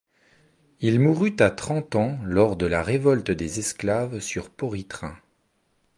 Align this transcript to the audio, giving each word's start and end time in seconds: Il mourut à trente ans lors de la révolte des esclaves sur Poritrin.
Il 0.79 0.99
mourut 0.99 1.35
à 1.41 1.51
trente 1.51 1.93
ans 1.95 2.17
lors 2.23 2.55
de 2.57 2.65
la 2.65 2.81
révolte 2.81 3.29
des 3.29 3.59
esclaves 3.59 4.19
sur 4.19 4.49
Poritrin. 4.49 5.15